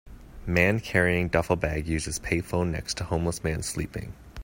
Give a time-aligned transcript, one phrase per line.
[0.47, 4.15] man carrying duffel bag uses pay phone next to homeless man sleeping.